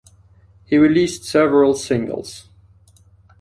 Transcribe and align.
He 0.65 0.77
released 0.77 1.25
several 1.25 1.75
singles. 1.75 2.49